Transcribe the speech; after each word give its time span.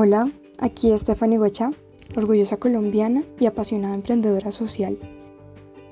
Hola, 0.00 0.30
aquí 0.58 0.92
es 0.92 1.00
Stephanie 1.00 1.38
Gocha, 1.38 1.72
orgullosa 2.14 2.56
colombiana 2.56 3.24
y 3.40 3.46
apasionada 3.46 3.96
emprendedora 3.96 4.52
social. 4.52 4.96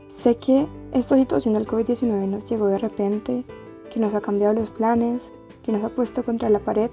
Sé 0.07 0.37
que 0.37 0.69
esta 0.93 1.17
situación 1.17 1.55
del 1.55 1.67
COVID-19 1.67 2.29
nos 2.29 2.45
llegó 2.45 2.69
de 2.69 2.79
repente, 2.79 3.45
que 3.91 3.99
nos 3.99 4.15
ha 4.15 4.21
cambiado 4.21 4.55
los 4.55 4.71
planes, 4.71 5.33
que 5.65 5.73
nos 5.73 5.83
ha 5.83 5.89
puesto 5.89 6.25
contra 6.25 6.49
la 6.51 6.61
pared. 6.61 6.89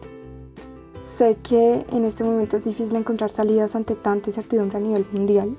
Sé 1.04 1.38
que 1.44 1.86
en 1.92 2.04
este 2.04 2.24
momento 2.24 2.56
es 2.56 2.64
difícil 2.64 2.96
encontrar 2.96 3.30
salidas 3.30 3.76
ante 3.76 3.94
tanta 3.94 4.32
incertidumbre 4.32 4.80
a 4.80 4.82
nivel 4.82 5.06
mundial, 5.12 5.56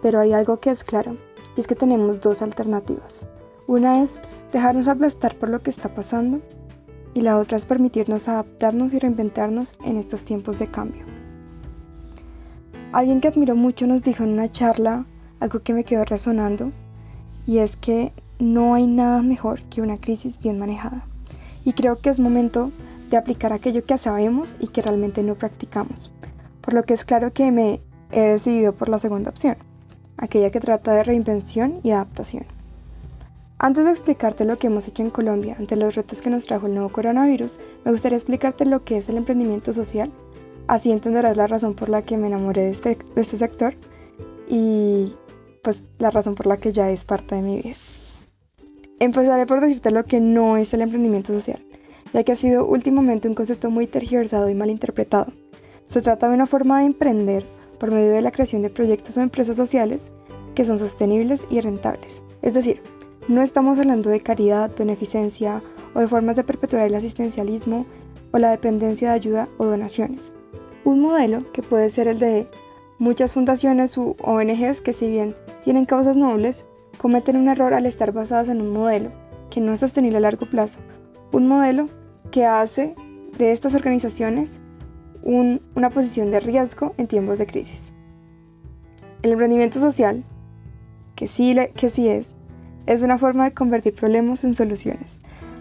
pero 0.00 0.20
hay 0.20 0.32
algo 0.32 0.60
que 0.60 0.70
es 0.70 0.84
claro, 0.84 1.16
y 1.56 1.60
es 1.60 1.66
que 1.66 1.74
tenemos 1.74 2.20
dos 2.20 2.40
alternativas. 2.40 3.26
Una 3.66 4.00
es 4.00 4.20
dejarnos 4.52 4.86
aplastar 4.86 5.36
por 5.36 5.48
lo 5.48 5.60
que 5.60 5.70
está 5.70 5.92
pasando 5.92 6.40
y 7.14 7.20
la 7.20 7.38
otra 7.38 7.56
es 7.56 7.66
permitirnos 7.66 8.28
adaptarnos 8.28 8.92
y 8.92 8.98
reinventarnos 8.98 9.74
en 9.84 9.96
estos 9.96 10.24
tiempos 10.24 10.58
de 10.58 10.68
cambio. 10.68 11.04
Alguien 12.92 13.20
que 13.20 13.28
admiro 13.28 13.56
mucho 13.56 13.86
nos 13.86 14.02
dijo 14.02 14.24
en 14.24 14.30
una 14.30 14.50
charla 14.50 15.06
algo 15.40 15.60
que 15.60 15.74
me 15.74 15.84
quedó 15.84 16.04
resonando 16.04 16.72
y 17.46 17.58
es 17.58 17.76
que 17.76 18.12
no 18.38 18.74
hay 18.74 18.86
nada 18.86 19.22
mejor 19.22 19.62
que 19.62 19.82
una 19.82 19.98
crisis 19.98 20.38
bien 20.38 20.58
manejada. 20.58 21.06
Y 21.64 21.72
creo 21.72 21.98
que 21.98 22.10
es 22.10 22.20
momento 22.20 22.70
de 23.08 23.16
aplicar 23.16 23.52
aquello 23.52 23.84
que 23.84 23.98
sabemos 23.98 24.56
y 24.58 24.68
que 24.68 24.82
realmente 24.82 25.22
no 25.22 25.36
practicamos. 25.36 26.10
Por 26.60 26.74
lo 26.74 26.82
que 26.82 26.94
es 26.94 27.04
claro 27.04 27.32
que 27.32 27.50
me 27.52 27.80
he 28.10 28.20
decidido 28.20 28.74
por 28.74 28.88
la 28.88 28.98
segunda 28.98 29.30
opción, 29.30 29.56
aquella 30.16 30.50
que 30.50 30.60
trata 30.60 30.92
de 30.92 31.04
reinvención 31.04 31.80
y 31.82 31.90
adaptación. 31.92 32.46
Antes 33.62 33.84
de 33.84 33.92
explicarte 33.92 34.44
lo 34.44 34.58
que 34.58 34.66
hemos 34.66 34.88
hecho 34.88 35.04
en 35.04 35.10
Colombia 35.10 35.54
ante 35.56 35.76
los 35.76 35.94
retos 35.94 36.20
que 36.20 36.30
nos 36.30 36.46
trajo 36.46 36.66
el 36.66 36.74
nuevo 36.74 36.88
coronavirus, 36.88 37.60
me 37.84 37.92
gustaría 37.92 38.18
explicarte 38.18 38.66
lo 38.66 38.84
que 38.84 38.96
es 38.96 39.08
el 39.08 39.16
emprendimiento 39.16 39.72
social. 39.72 40.10
Así 40.66 40.90
entenderás 40.90 41.36
la 41.36 41.46
razón 41.46 41.74
por 41.74 41.88
la 41.88 42.02
que 42.02 42.18
me 42.18 42.26
enamoré 42.26 42.62
de 42.62 42.70
este, 42.70 42.98
de 43.14 43.20
este 43.20 43.38
sector 43.38 43.76
y 44.48 45.14
pues 45.62 45.84
la 46.00 46.10
razón 46.10 46.34
por 46.34 46.46
la 46.46 46.56
que 46.56 46.72
ya 46.72 46.90
es 46.90 47.04
parte 47.04 47.36
de 47.36 47.42
mi 47.42 47.62
vida. 47.62 47.76
Empezaré 48.98 49.46
por 49.46 49.60
decirte 49.60 49.92
lo 49.92 50.06
que 50.06 50.18
no 50.18 50.56
es 50.56 50.74
el 50.74 50.82
emprendimiento 50.82 51.32
social, 51.32 51.64
ya 52.12 52.24
que 52.24 52.32
ha 52.32 52.36
sido 52.36 52.66
últimamente 52.66 53.28
un 53.28 53.34
concepto 53.34 53.70
muy 53.70 53.86
tergiversado 53.86 54.48
y 54.48 54.54
malinterpretado. 54.56 55.32
Se 55.84 56.02
trata 56.02 56.28
de 56.28 56.34
una 56.34 56.46
forma 56.46 56.80
de 56.80 56.86
emprender 56.86 57.44
por 57.78 57.92
medio 57.92 58.10
de 58.10 58.22
la 58.22 58.32
creación 58.32 58.62
de 58.62 58.70
proyectos 58.70 59.16
o 59.16 59.20
empresas 59.20 59.56
sociales 59.56 60.10
que 60.56 60.64
son 60.64 60.80
sostenibles 60.80 61.46
y 61.48 61.60
rentables. 61.60 62.24
Es 62.42 62.54
decir, 62.54 62.82
no 63.28 63.42
estamos 63.42 63.78
hablando 63.78 64.10
de 64.10 64.20
caridad, 64.20 64.70
beneficencia 64.76 65.62
o 65.94 66.00
de 66.00 66.08
formas 66.08 66.36
de 66.36 66.44
perpetuar 66.44 66.82
el 66.82 66.94
asistencialismo 66.94 67.86
o 68.32 68.38
la 68.38 68.50
dependencia 68.50 69.10
de 69.10 69.14
ayuda 69.14 69.48
o 69.58 69.66
donaciones. 69.66 70.32
Un 70.84 71.00
modelo 71.00 71.50
que 71.52 71.62
puede 71.62 71.90
ser 71.90 72.08
el 72.08 72.18
de 72.18 72.48
muchas 72.98 73.34
fundaciones 73.34 73.96
u 73.96 74.16
ONGs 74.22 74.80
que 74.80 74.92
si 74.92 75.08
bien 75.08 75.34
tienen 75.62 75.84
causas 75.84 76.16
nobles, 76.16 76.64
cometen 76.98 77.36
un 77.36 77.48
error 77.48 77.74
al 77.74 77.86
estar 77.86 78.12
basadas 78.12 78.48
en 78.48 78.60
un 78.60 78.72
modelo 78.72 79.12
que 79.50 79.60
no 79.60 79.72
es 79.72 79.80
sostenible 79.80 80.18
a 80.18 80.20
largo 80.20 80.46
plazo, 80.46 80.80
un 81.30 81.46
modelo 81.46 81.88
que 82.30 82.44
hace 82.44 82.94
de 83.38 83.52
estas 83.52 83.74
organizaciones 83.74 84.60
una 85.22 85.90
posición 85.90 86.30
de 86.30 86.40
riesgo 86.40 86.94
en 86.98 87.06
tiempos 87.06 87.38
de 87.38 87.46
crisis. 87.46 87.92
El 89.22 89.32
emprendimiento 89.32 89.78
social, 89.78 90.24
que 91.14 91.28
sí, 91.28 91.56
que 91.76 91.90
sí 91.90 92.08
es, 92.08 92.34
es 92.86 93.02
una 93.02 93.18
forma 93.18 93.44
de 93.44 93.54
convertir 93.54 93.94
problemas 93.94 94.44
en 94.44 94.54
soluciones, 94.54 95.20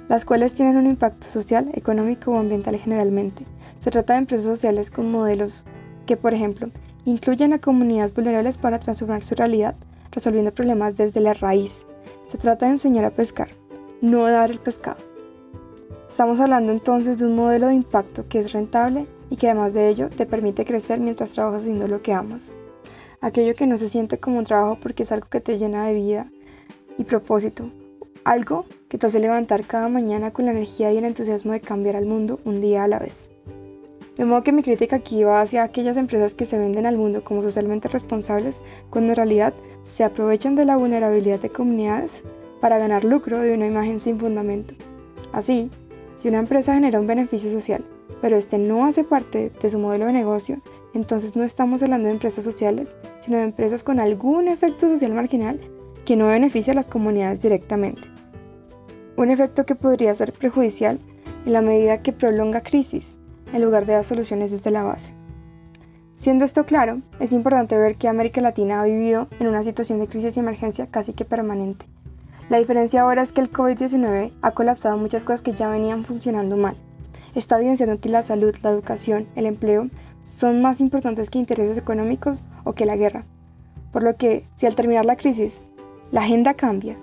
las 0.10 0.26
cuales 0.26 0.54
tienen 0.54 0.78
un 0.78 0.88
impacto 0.88 1.28
social, 1.28 1.70
económico 1.74 2.32
o 2.32 2.38
ambiental 2.38 2.76
generalmente. 2.78 3.46
Se 3.80 3.92
trata 3.92 4.14
de 4.14 4.20
empresas 4.20 4.46
sociales 4.46 4.92
con 4.92 5.12
modelos 5.12 5.64
que, 6.06 6.18
por 6.18 6.34
ejemplo, 6.34 6.70
incluyen 7.06 7.54
a 7.54 7.60
comunidades 7.60 8.14
vulnerables 8.14 8.58
para 8.58 8.80
transformar 8.80 9.24
su 9.24 9.36
realidad, 9.36 9.76
resolviendo 10.12 10.54
problemas 10.54 10.96
desde 10.96 11.22
la 11.22 11.34
raíz. 11.34 11.86
Se 12.28 12.38
trata 12.38 12.66
de 12.66 12.74
enseñar 12.74 13.06
a 13.06 13.12
pescar, 13.12 13.50
no 14.02 14.24
dar 14.24 14.52
el 14.52 14.60
pescado. 14.60 14.98
Estamos 16.10 16.40
hablando 16.40 16.72
entonces 16.72 17.18
de 17.18 17.26
un 17.26 17.36
modelo 17.36 17.68
de 17.68 17.76
impacto 17.76 18.28
que 18.28 18.40
es 18.40 18.52
rentable 18.52 19.08
y 19.30 19.38
que 19.38 19.48
además 19.48 19.74
de 19.74 19.88
ello 19.88 20.10
te 20.10 20.26
permite 20.26 20.66
crecer 20.66 21.00
mientras 21.00 21.32
trabajas 21.32 21.62
haciendo 21.62 21.88
lo 21.88 22.02
que 22.02 22.14
amas. 22.14 22.52
Aquello 23.22 23.56
que 23.56 23.68
no 23.68 23.78
se 23.78 23.88
siente 23.88 24.20
como 24.20 24.40
un 24.40 24.44
trabajo 24.44 24.78
porque 24.82 25.04
es 25.04 25.12
algo 25.12 25.30
que 25.30 25.40
te 25.40 25.58
llena 25.58 25.86
de 25.86 25.94
vida, 25.94 26.30
y 26.98 27.04
propósito, 27.04 27.72
algo 28.24 28.66
que 28.88 28.98
te 28.98 29.08
hace 29.08 29.20
levantar 29.20 29.66
cada 29.66 29.90
mañana 29.90 30.32
con 30.32 30.46
la 30.46 30.52
energía 30.52 30.92
y 30.92 30.98
el 30.98 31.06
entusiasmo 31.06 31.52
de 31.52 31.62
cambiar 31.62 31.96
al 31.96 32.06
mundo 32.06 32.40
un 32.46 32.62
día 32.62 32.84
a 32.84 32.88
la 32.88 33.00
vez. 33.00 33.30
De 34.16 34.26
modo 34.26 34.44
que 34.44 34.52
mi 34.52 34.62
crítica 34.62 34.98
aquí 34.98 35.24
va 35.24 35.42
hacia 35.42 35.64
aquellas 35.64 35.98
empresas 35.98 36.34
que 36.34 36.46
se 36.46 36.60
venden 36.60 36.86
al 36.86 36.98
mundo 36.98 37.24
como 37.24 37.42
socialmente 37.42 37.88
responsables, 37.88 38.62
cuando 38.90 39.12
en 39.12 39.16
realidad 39.16 39.54
se 39.86 40.04
aprovechan 40.04 40.56
de 40.56 40.66
la 40.66 40.78
vulnerabilidad 40.78 41.40
de 41.40 41.50
comunidades 41.50 42.22
para 42.60 42.78
ganar 42.78 43.04
lucro 43.04 43.40
de 43.40 43.54
una 43.54 43.68
imagen 43.68 44.00
sin 44.00 44.20
fundamento. 44.20 44.76
Así, 45.32 45.72
si 46.16 46.28
una 46.28 46.40
empresa 46.40 46.74
genera 46.74 47.00
un 47.00 47.08
beneficio 47.08 47.52
social, 47.52 47.84
pero 48.22 48.38
este 48.38 48.58
no 48.58 48.86
hace 48.86 49.04
parte 49.04 49.52
de 49.62 49.70
su 49.70 49.80
modelo 49.80 50.06
de 50.06 50.14
negocio, 50.14 50.62
entonces 50.94 51.36
no 51.36 51.44
estamos 51.44 51.82
hablando 51.82 52.08
de 52.08 52.14
empresas 52.14 52.44
sociales, 52.44 52.90
sino 53.22 53.38
de 53.38 53.46
empresas 53.46 53.84
con 53.84 54.00
algún 54.00 54.50
efecto 54.50 54.88
social 54.90 55.14
marginal 55.14 55.60
que 56.12 56.18
no 56.18 56.28
beneficia 56.28 56.74
a 56.74 56.76
las 56.76 56.90
comunidades 56.90 57.42
directamente. 57.42 58.02
Un 59.16 59.30
efecto 59.30 59.66
que 59.66 59.76
podría 59.76 60.14
ser 60.14 60.34
perjudicial 60.34 61.00
en 61.46 61.54
la 61.54 61.62
medida 61.62 62.02
que 62.02 62.12
prolonga 62.12 62.60
crisis, 62.60 63.16
en 63.54 63.62
lugar 63.62 63.86
de 63.86 63.94
dar 63.94 64.04
soluciones 64.04 64.52
desde 64.52 64.72
la 64.72 64.84
base. 64.84 65.14
Siendo 66.14 66.44
esto 66.44 66.66
claro, 66.66 67.02
es 67.22 67.32
importante 67.32 67.78
ver 67.78 67.96
que 67.96 68.10
América 68.10 68.42
Latina 68.42 68.82
ha 68.82 68.84
vivido 68.84 69.30
en 69.40 69.48
una 69.48 69.64
situación 69.64 70.00
de 70.00 70.08
crisis 70.08 70.36
y 70.36 70.42
emergencia 70.42 70.88
casi 70.88 71.14
que 71.14 71.24
permanente. 71.24 71.86
La 72.50 72.58
diferencia 72.58 73.04
ahora 73.04 73.22
es 73.22 73.32
que 73.32 73.40
el 73.40 73.50
COVID-19 73.50 74.34
ha 74.42 74.52
colapsado 74.52 74.98
muchas 74.98 75.24
cosas 75.24 75.42
que 75.42 75.54
ya 75.54 75.70
venían 75.70 76.04
funcionando 76.04 76.58
mal. 76.58 76.76
Está 77.36 77.58
evidenciando 77.58 78.02
que 78.02 78.10
la 78.10 78.22
salud, 78.22 78.54
la 78.64 78.72
educación, 78.72 79.30
el 79.38 79.46
empleo 79.46 79.88
son 80.24 80.62
más 80.62 80.82
importantes 80.82 81.30
que 81.30 81.40
intereses 81.40 81.78
económicos 81.78 82.44
o 82.66 82.74
que 82.74 82.86
la 82.86 82.98
guerra. 82.98 83.24
Por 83.94 84.04
lo 84.04 84.18
que, 84.18 84.46
si 84.58 84.66
al 84.66 84.76
terminar 84.76 85.06
la 85.06 85.16
crisis 85.16 85.64
la 86.12 86.22
agenda 86.22 86.54
cambia 86.54 86.98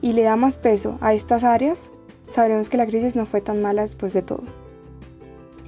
y 0.00 0.12
le 0.12 0.22
da 0.22 0.36
más 0.36 0.58
peso 0.58 0.98
a 1.00 1.14
estas 1.14 1.44
áreas, 1.44 1.90
sabremos 2.26 2.68
que 2.68 2.76
la 2.76 2.86
crisis 2.86 3.16
no 3.16 3.26
fue 3.26 3.40
tan 3.40 3.62
mala 3.62 3.82
después 3.82 4.12
de 4.12 4.22
todo. 4.22 4.42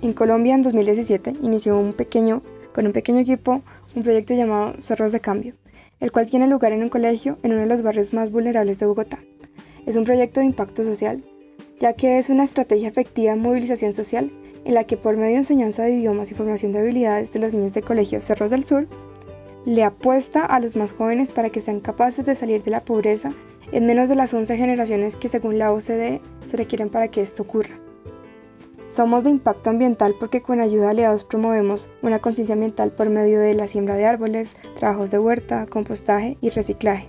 En 0.02 0.12
Colombia 0.12 0.54
en 0.54 0.62
2017 0.62 1.36
inició 1.42 1.78
un 1.78 1.92
pequeño, 1.92 2.42
con 2.72 2.86
un 2.86 2.92
pequeño 2.92 3.20
equipo 3.20 3.62
un 3.94 4.02
proyecto 4.02 4.34
llamado 4.34 4.80
Cerros 4.80 5.12
de 5.12 5.20
Cambio, 5.20 5.54
el 6.00 6.12
cual 6.12 6.28
tiene 6.28 6.46
lugar 6.46 6.72
en 6.72 6.82
un 6.82 6.88
colegio 6.88 7.38
en 7.42 7.52
uno 7.52 7.62
de 7.62 7.68
los 7.68 7.82
barrios 7.82 8.12
más 8.12 8.30
vulnerables 8.30 8.78
de 8.78 8.86
Bogotá. 8.86 9.20
Es 9.86 9.96
un 9.96 10.04
proyecto 10.04 10.40
de 10.40 10.46
impacto 10.46 10.84
social, 10.84 11.24
ya 11.78 11.92
que 11.94 12.18
es 12.18 12.28
una 12.30 12.44
estrategia 12.44 12.88
efectiva 12.88 13.34
de 13.34 13.40
movilización 13.40 13.94
social 13.94 14.32
en 14.64 14.74
la 14.74 14.84
que 14.84 14.96
por 14.96 15.16
medio 15.16 15.32
de 15.32 15.38
enseñanza 15.38 15.84
de 15.84 15.92
idiomas 15.92 16.30
y 16.30 16.34
formación 16.34 16.72
de 16.72 16.80
habilidades 16.80 17.32
de 17.32 17.38
los 17.38 17.54
niños 17.54 17.74
de 17.74 17.82
colegio 17.82 18.20
Cerros 18.20 18.50
del 18.50 18.64
Sur, 18.64 18.86
le 19.64 19.84
apuesta 19.84 20.44
a 20.44 20.60
los 20.60 20.76
más 20.76 20.92
jóvenes 20.92 21.32
para 21.32 21.50
que 21.50 21.60
sean 21.60 21.80
capaces 21.80 22.24
de 22.24 22.34
salir 22.34 22.62
de 22.62 22.70
la 22.70 22.84
pobreza 22.84 23.34
en 23.72 23.86
menos 23.86 24.08
de 24.08 24.14
las 24.14 24.34
11 24.34 24.56
generaciones 24.56 25.16
que 25.16 25.28
según 25.28 25.58
la 25.58 25.72
OCDE 25.72 26.20
se 26.46 26.56
requieren 26.56 26.88
para 26.88 27.08
que 27.08 27.20
esto 27.20 27.42
ocurra. 27.42 27.78
Somos 28.88 29.22
de 29.22 29.30
impacto 29.30 29.70
ambiental 29.70 30.16
porque 30.18 30.42
con 30.42 30.60
ayuda 30.60 30.86
de 30.86 30.90
aliados 30.90 31.24
promovemos 31.24 31.88
una 32.02 32.18
conciencia 32.18 32.54
ambiental 32.54 32.90
por 32.90 33.08
medio 33.08 33.38
de 33.38 33.54
la 33.54 33.68
siembra 33.68 33.94
de 33.94 34.06
árboles, 34.06 34.50
trabajos 34.74 35.12
de 35.12 35.20
huerta, 35.20 35.66
compostaje 35.66 36.38
y 36.40 36.50
reciclaje. 36.50 37.08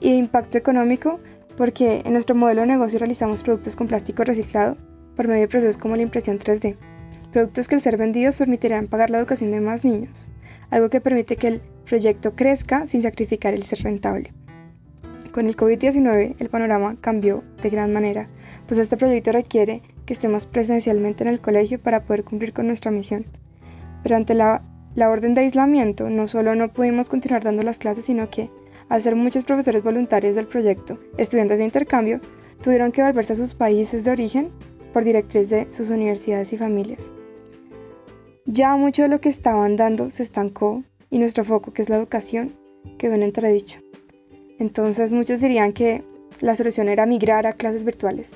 Y 0.00 0.10
de 0.10 0.16
impacto 0.16 0.58
económico 0.58 1.18
porque 1.56 2.02
en 2.04 2.12
nuestro 2.12 2.34
modelo 2.34 2.62
de 2.62 2.66
negocio 2.66 2.98
realizamos 2.98 3.42
productos 3.42 3.76
con 3.76 3.86
plástico 3.86 4.24
reciclado 4.24 4.76
por 5.16 5.28
medio 5.28 5.42
de 5.42 5.48
procesos 5.48 5.78
como 5.78 5.96
la 5.96 6.02
impresión 6.02 6.38
3D, 6.38 6.76
productos 7.32 7.68
que 7.68 7.76
al 7.76 7.80
ser 7.80 7.96
vendidos 7.96 8.38
permitirán 8.38 8.86
pagar 8.86 9.10
la 9.10 9.18
educación 9.18 9.50
de 9.50 9.60
más 9.60 9.84
niños 9.84 10.28
algo 10.70 10.88
que 10.88 11.00
permite 11.00 11.36
que 11.36 11.48
el 11.48 11.60
proyecto 11.84 12.34
crezca 12.34 12.86
sin 12.86 13.02
sacrificar 13.02 13.54
el 13.54 13.62
ser 13.62 13.80
rentable. 13.82 14.32
Con 15.32 15.46
el 15.46 15.56
COVID-19 15.56 16.36
el 16.38 16.48
panorama 16.48 16.96
cambió 17.00 17.44
de 17.62 17.70
gran 17.70 17.92
manera, 17.92 18.28
pues 18.66 18.80
este 18.80 18.96
proyecto 18.96 19.32
requiere 19.32 19.82
que 20.06 20.12
estemos 20.12 20.46
presencialmente 20.46 21.22
en 21.22 21.28
el 21.28 21.40
colegio 21.40 21.80
para 21.80 22.04
poder 22.04 22.24
cumplir 22.24 22.52
con 22.52 22.66
nuestra 22.66 22.90
misión. 22.90 23.26
Pero 24.02 24.16
ante 24.16 24.34
la, 24.34 24.62
la 24.96 25.08
orden 25.08 25.34
de 25.34 25.42
aislamiento, 25.42 26.10
no 26.10 26.26
solo 26.26 26.54
no 26.54 26.72
pudimos 26.72 27.10
continuar 27.10 27.44
dando 27.44 27.62
las 27.62 27.78
clases, 27.78 28.06
sino 28.06 28.28
que, 28.28 28.50
al 28.88 29.02
ser 29.02 29.14
muchos 29.14 29.44
profesores 29.44 29.84
voluntarios 29.84 30.34
del 30.34 30.48
proyecto, 30.48 30.98
estudiantes 31.16 31.58
de 31.58 31.64
intercambio, 31.64 32.20
tuvieron 32.60 32.90
que 32.90 33.02
volverse 33.02 33.34
a 33.34 33.36
sus 33.36 33.54
países 33.54 34.04
de 34.04 34.10
origen 34.10 34.50
por 34.92 35.04
directriz 35.04 35.48
de 35.48 35.68
sus 35.70 35.90
universidades 35.90 36.52
y 36.52 36.56
familias. 36.56 37.10
Ya 38.52 38.74
mucho 38.74 39.02
de 39.02 39.08
lo 39.08 39.20
que 39.20 39.28
estaban 39.28 39.76
dando 39.76 40.10
se 40.10 40.24
estancó 40.24 40.82
y 41.08 41.18
nuestro 41.18 41.44
foco, 41.44 41.72
que 41.72 41.82
es 41.82 41.88
la 41.88 41.98
educación, 41.98 42.52
quedó 42.98 43.14
en 43.14 43.22
entredicho. 43.22 43.78
Entonces 44.58 45.12
muchos 45.12 45.40
dirían 45.40 45.70
que 45.70 46.02
la 46.40 46.56
solución 46.56 46.88
era 46.88 47.06
migrar 47.06 47.46
a 47.46 47.52
clases 47.52 47.84
virtuales, 47.84 48.32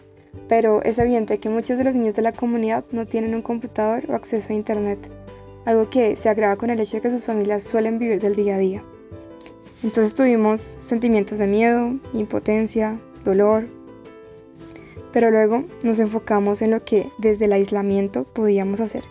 pero 0.47 0.81
es 0.85 1.01
evidente 1.01 1.41
que 1.41 1.49
muchos 1.49 1.79
de 1.79 1.85
los 1.85 1.97
niños 1.97 2.15
de 2.15 2.23
la 2.23 2.31
comunidad 2.31 2.85
no 2.93 3.07
tienen 3.07 3.35
un 3.35 3.43
computador 3.43 4.05
o 4.09 4.15
acceso 4.15 4.53
a 4.53 4.57
Internet, 4.57 5.01
algo 5.65 5.91
que 5.91 6.15
se 6.15 6.29
agrava 6.29 6.55
con 6.55 6.71
el 6.71 6.79
hecho 6.79 6.99
de 6.99 7.01
que 7.01 7.11
sus 7.11 7.27
familias 7.27 7.65
suelen 7.65 7.99
vivir 7.99 8.21
del 8.21 8.37
día 8.37 8.55
a 8.55 8.59
día. 8.59 8.85
Entonces 9.83 10.15
tuvimos 10.15 10.75
sentimientos 10.77 11.39
de 11.39 11.49
miedo, 11.49 11.93
impotencia, 12.13 13.01
dolor, 13.25 13.67
pero 15.13 15.33
luego 15.33 15.65
nos 15.83 15.99
enfocamos 15.99 16.63
en 16.63 16.71
lo 16.71 16.85
que 16.85 17.11
desde 17.19 17.47
el 17.47 17.53
aislamiento 17.53 18.23
podíamos 18.23 18.79
hacer 18.79 19.03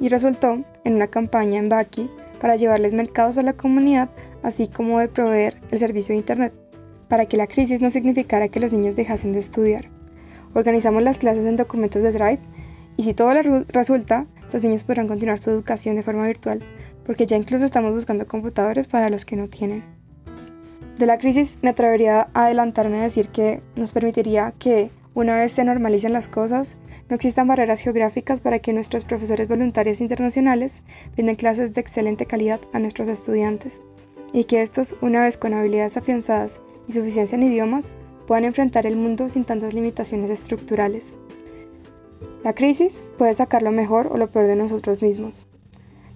y 0.00 0.08
resultó 0.08 0.64
en 0.84 0.94
una 0.94 1.06
campaña 1.06 1.58
en 1.58 1.68
Baki 1.68 2.10
para 2.40 2.56
llevarles 2.56 2.94
mercados 2.94 3.38
a 3.38 3.42
la 3.42 3.54
comunidad, 3.54 4.10
así 4.42 4.66
como 4.66 4.98
de 4.98 5.08
proveer 5.08 5.60
el 5.70 5.78
servicio 5.78 6.12
de 6.12 6.18
Internet, 6.18 6.52
para 7.08 7.26
que 7.26 7.36
la 7.36 7.46
crisis 7.46 7.80
no 7.80 7.90
significara 7.90 8.48
que 8.48 8.60
los 8.60 8.72
niños 8.72 8.96
dejasen 8.96 9.32
de 9.32 9.40
estudiar. 9.40 9.90
Organizamos 10.54 11.02
las 11.02 11.18
clases 11.18 11.44
en 11.44 11.56
documentos 11.56 12.02
de 12.02 12.12
Drive 12.12 12.40
y 12.96 13.04
si 13.04 13.14
todo 13.14 13.32
resulta, 13.68 14.26
los 14.52 14.62
niños 14.62 14.84
podrán 14.84 15.06
continuar 15.06 15.38
su 15.38 15.50
educación 15.50 15.96
de 15.96 16.02
forma 16.02 16.26
virtual, 16.26 16.62
porque 17.04 17.26
ya 17.26 17.36
incluso 17.36 17.64
estamos 17.64 17.92
buscando 17.92 18.26
computadores 18.26 18.88
para 18.88 19.08
los 19.08 19.24
que 19.24 19.36
no 19.36 19.48
tienen. 19.48 19.84
De 20.98 21.04
la 21.04 21.18
crisis 21.18 21.58
me 21.62 21.70
atrevería 21.70 22.28
a 22.32 22.46
adelantarme 22.46 22.98
a 22.98 23.02
decir 23.02 23.28
que 23.28 23.60
nos 23.76 23.92
permitiría 23.92 24.54
que, 24.58 24.90
una 25.16 25.38
vez 25.38 25.50
se 25.50 25.64
normalicen 25.64 26.12
las 26.12 26.28
cosas, 26.28 26.76
no 27.08 27.16
existan 27.16 27.48
barreras 27.48 27.80
geográficas 27.80 28.42
para 28.42 28.58
que 28.58 28.74
nuestros 28.74 29.04
profesores 29.04 29.48
voluntarios 29.48 30.00
internacionales 30.00 30.82
brinden 31.14 31.36
clases 31.36 31.72
de 31.72 31.80
excelente 31.80 32.26
calidad 32.26 32.60
a 32.74 32.78
nuestros 32.78 33.08
estudiantes, 33.08 33.80
y 34.32 34.44
que 34.44 34.60
estos, 34.60 34.94
una 35.00 35.22
vez 35.22 35.38
con 35.38 35.54
habilidades 35.54 35.96
afianzadas 35.96 36.60
y 36.86 36.92
suficiencia 36.92 37.36
en 37.36 37.44
idiomas, 37.44 37.92
puedan 38.26 38.44
enfrentar 38.44 38.86
el 38.86 38.96
mundo 38.96 39.28
sin 39.28 39.44
tantas 39.44 39.72
limitaciones 39.72 40.28
estructurales. 40.28 41.16
La 42.44 42.54
crisis 42.54 43.02
puede 43.16 43.34
sacar 43.34 43.62
lo 43.62 43.72
mejor 43.72 44.08
o 44.08 44.18
lo 44.18 44.30
peor 44.30 44.46
de 44.46 44.56
nosotros 44.56 45.02
mismos, 45.02 45.46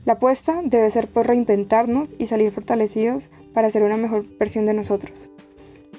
la 0.06 0.14
apuesta 0.14 0.62
debe 0.64 0.88
ser 0.88 1.08
por 1.08 1.26
reinventarnos 1.26 2.14
y 2.19 2.26
salir 2.26 2.50
fortalecidos 2.50 3.29
para 3.52 3.69
ser 3.69 3.82
una 3.82 3.99
mejor 3.99 4.25
versión 4.38 4.64
de 4.64 4.73
nosotros. 4.73 5.31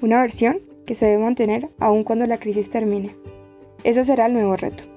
Una 0.00 0.20
versión 0.20 0.60
que 0.92 0.96
se 0.96 1.06
debe 1.06 1.22
mantener 1.22 1.70
aun 1.80 2.04
cuando 2.04 2.26
la 2.26 2.36
crisis 2.36 2.68
termine. 2.68 3.16
Ese 3.82 4.04
será 4.04 4.26
el 4.26 4.34
nuevo 4.34 4.58
reto. 4.58 4.91